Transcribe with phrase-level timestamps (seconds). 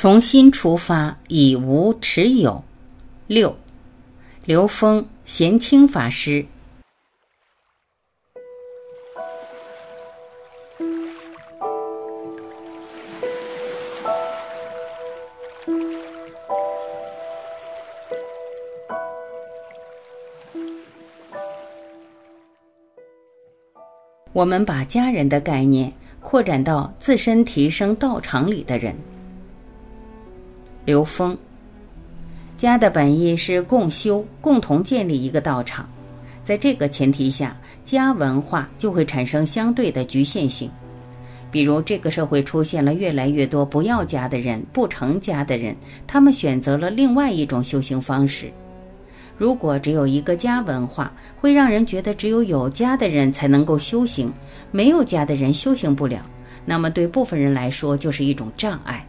[0.00, 2.64] 从心出发，以无持有。
[3.26, 3.54] 六，
[4.46, 6.42] 刘峰贤清法师。
[24.32, 25.92] 我们把家人的概念
[26.22, 28.96] 扩展到自身提升道场里的人。
[30.86, 31.36] 刘峰，
[32.56, 35.88] 家的本意是共修，共同建立一个道场。
[36.42, 40.70] 在这个前提下，家文化就会产生相对的局限性。
[41.50, 48.50] 比如，这个社会出现了越来越多不要家的人、不成家的人，他们选择了另外一种修行方式。
[49.36, 54.32] 如果只有一个家文化，会让人觉得只有有家的人才能够修行，
[54.70, 56.24] 没有家的人修行不了。
[56.64, 59.06] 那么对部分人来说就是一种障碍。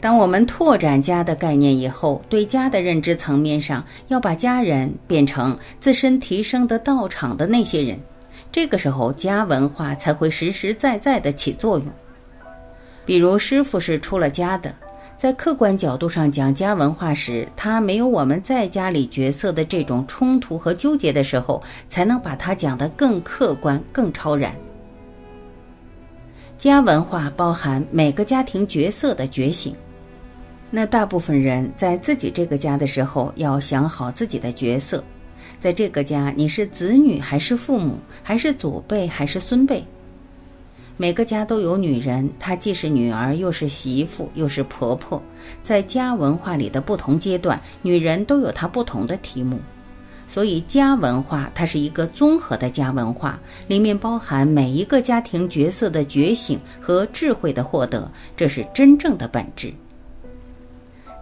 [0.00, 7.98] 当我们拓展家的概念以后，对家的认知层面上，要把家人变成自身提升的道场的那些人，
[8.52, 11.86] 这个时候家文化才会实实在在的起作用。
[13.04, 14.72] 比如师傅是出了家的，
[15.16, 24.54] 在客观角度上讲家文化时，他没有我们在家里角色的这种冲突和纠结的时候，才能把它讲得更客观、更超然。
[26.56, 29.74] 家文化包含每个家庭角色的觉醒。
[30.70, 35.02] 那大部分人在自己这个家的时候，要想好自己的角色，
[35.58, 39.82] 在这个家你是子女还是父母，还是祖辈还是孙辈？
[40.98, 45.22] 每个家都有女人，她既是女儿，又是媳妇，又是婆婆。
[45.62, 49.58] 在家文化里的不同阶段，女人都有她不同的题目，
[50.26, 59.72] 所以家文化它是一个综合的家文化，里面包含每一个家庭角色的觉醒和智慧的获得，这是真正的本质。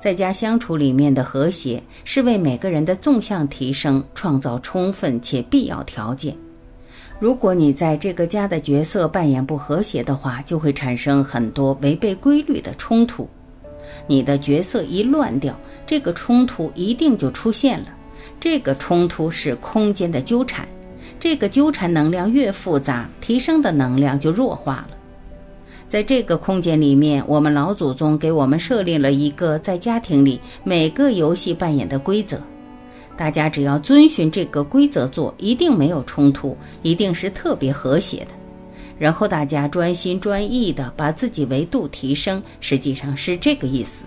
[0.06, 6.32] 在家相处里面的和谐，是为每个人的纵向提升创造充分且必要条件。
[7.18, 13.28] 如果你在这个家的角色扮演不和谐的话，就会产生很多违背规律的冲突。
[14.06, 17.86] 你的角色一乱掉，这个冲突一定就出现了。
[18.38, 20.68] 这个冲突是空间的纠缠，
[21.18, 24.90] 这个纠缠能量越复杂，提升的能量就弱化了。
[25.96, 32.38] 在这个空间里面，我们老祖宗给我们设立了一个在家庭里每个游戏扮演的规则，
[33.16, 38.28] 大家只要遵循这个规则做，一定没有冲突，一定是特别和谐的。
[38.98, 44.04] 然后大家专心专意的把自己维度提升，实际上是这个意思。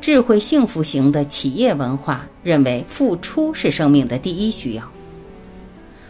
[0.00, 4.82] 智慧幸福型的企业文化认为，付出是生命的第一需要。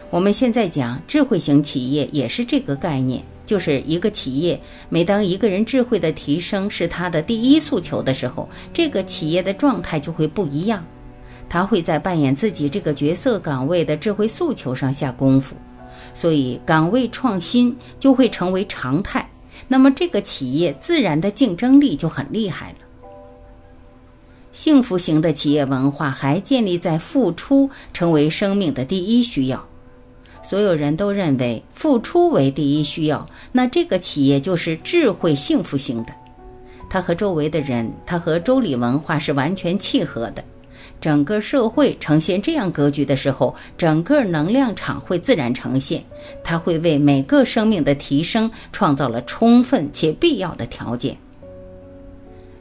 [0.09, 3.23] 我们现在讲智慧型企业，也是这个概念。
[3.47, 4.59] 就是一个企业，
[4.89, 10.85] 每当一个人智慧的提升是他的第一诉求的时候，这个企业的状态就会不一样。
[11.49, 15.55] 他会在扮演自己这个角色岗位的智慧诉求上下功夫，
[16.13, 19.27] 所以岗位创新就会成为常态。
[19.69, 22.77] 那么这个企业自然的竞争力就很厉害了。
[24.51, 29.65] 幸福型的企业文化还建立在付出成为生命的第一需要。
[30.47, 36.13] 所有人都认为付出为第一需要，那这个企业就是智慧幸福型的。
[36.89, 40.41] 它和周围的人，它和周礼文化是完全契合的。
[41.01, 46.01] 整个社会呈现这样格局的时候，整个能量场会自然呈现，
[46.45, 51.17] 它会为每个生命的提升创造了充分且必要的条件。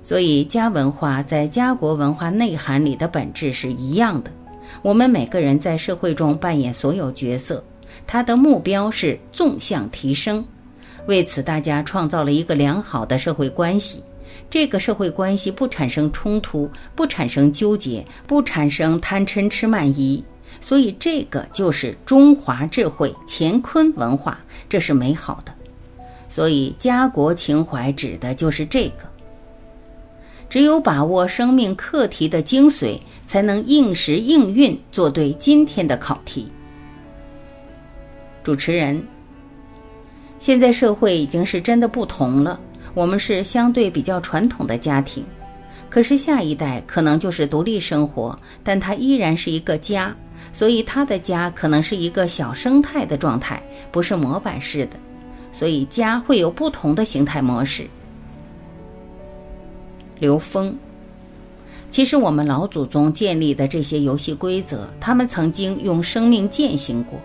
[0.03, 4.31] 所以，家文化在家国文化内涵里的本质是一样的。
[4.83, 7.63] 我们每个人在社会中扮演所有角色。
[8.07, 10.45] 他的目标是纵向提升，
[11.07, 14.03] 为此大家创造了一个良好的社会关系。
[14.49, 20.23] 这个社会关系不产生冲突，不产生纠结，不产生贪嗔痴慢疑，
[20.61, 25.53] 所以这个就是中华智慧乾坤文化，这是美好的。
[26.29, 29.05] 所以家国情怀指的就是这个。
[30.49, 36.47] 只有把握生命课题的精髓，才能应时应运做对今天的考题。
[38.46, 39.04] 主持人，
[40.38, 42.60] 现在社会已经是真的不同了。
[42.94, 45.25] 我们是相对比较传统的家庭，
[45.90, 50.14] 可是下一代可能就是独立生活，但他依然是一个家，
[50.52, 53.60] 所以他的家可能是一个小生态的状态，
[53.90, 54.96] 不是模板式的，
[55.50, 57.84] 所以家会有不同的形态模式。
[60.20, 60.72] 刘峰，
[61.90, 67.19] 其实我们老祖宗建立的这些游戏规则，他们曾经用生命践行过。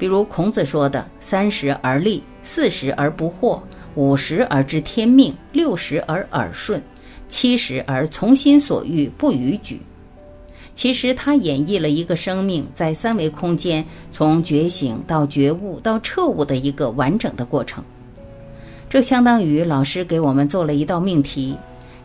[0.00, 3.60] 比如孔子说的“三十而立，四十而不惑，
[3.96, 6.82] 五十而知天命，六十而耳顺，
[7.28, 9.78] 七十而从心所欲不逾矩。
[10.74, 17.84] 其实，他演绎了一个生命在三维空间从觉醒到觉悟到彻悟的一个完整的过程。
[18.88, 21.54] 这相当于老师给我们做了一道命题。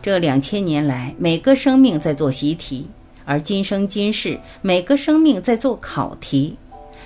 [0.02, 2.86] 这两千年来，每个生命在做习题，
[3.24, 6.54] 而今生今世，每个生命在做考题。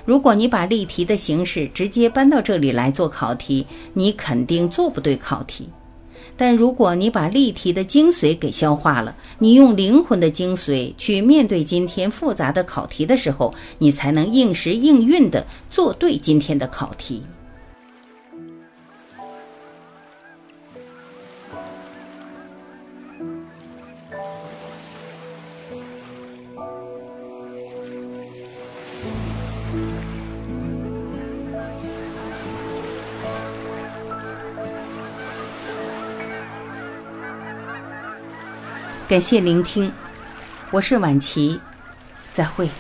[0.05, 5.69] 如果你把例题的形式直接搬到这里来做考题，你肯定做不对考题。
[6.37, 17.23] 但如果你把例题的精髓给消化了，你用灵魂的精髓去面对今天复杂的考题的时候，你才能应时应运的做对今天的考题。
[39.11, 39.93] 感谢聆听，
[40.71, 41.59] 我是晚琪，
[42.33, 42.71] 再会。